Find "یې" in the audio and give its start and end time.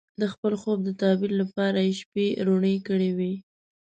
1.87-1.93